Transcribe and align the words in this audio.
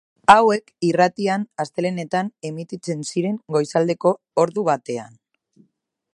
Hauek 0.33 0.71
irratian 0.87 1.43
astelehenetan 1.63 2.33
emititzen 2.51 3.07
ziren 3.11 3.39
goizaldeko 3.59 4.17
ordu 4.47 4.69
batean. 4.73 5.15